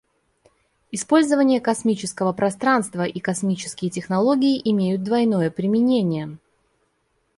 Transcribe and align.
Использование 0.91 1.61
космического 1.61 2.33
пространства 2.33 3.03
и 3.03 3.19
космические 3.19 3.91
технологии 3.91 4.59
имеют 4.65 5.03
двойное 5.03 5.51
применение. 5.51 6.39